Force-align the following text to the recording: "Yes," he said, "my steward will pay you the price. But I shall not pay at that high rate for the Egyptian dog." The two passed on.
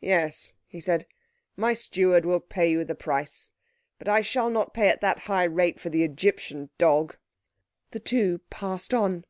"Yes," 0.00 0.54
he 0.66 0.80
said, 0.80 1.06
"my 1.56 1.72
steward 1.72 2.24
will 2.26 2.40
pay 2.40 2.68
you 2.68 2.82
the 2.84 2.96
price. 2.96 3.52
But 4.00 4.08
I 4.08 4.22
shall 4.22 4.50
not 4.50 4.74
pay 4.74 4.88
at 4.88 5.00
that 5.02 5.20
high 5.30 5.44
rate 5.44 5.78
for 5.78 5.88
the 5.88 6.02
Egyptian 6.02 6.70
dog." 6.78 7.16
The 7.92 8.00
two 8.00 8.40
passed 8.50 8.92
on. 8.92 9.24